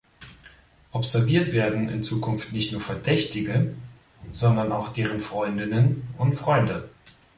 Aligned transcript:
Observiert 0.93 1.51
werden 1.53 1.87
in 1.87 2.01
Zukunft 2.01 2.53
nicht 2.53 2.71
nur 2.71 2.81
Verdächtige, 2.81 3.75
sondern 4.31 4.71
auch 4.71 4.89
deren 4.89 5.19
Freundinnen 5.19 6.07
und 6.17 6.33
Freunde. 6.33 6.89